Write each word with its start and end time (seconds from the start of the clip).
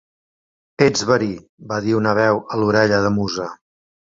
"Ets 0.85 1.03
verí!", 1.09 1.27
va 1.73 1.79
dir 1.85 1.95
una 1.99 2.17
veu 2.21 2.41
a 2.57 2.61
l'orella 2.63 3.03
de 3.07 3.13
Musa. 3.21 3.47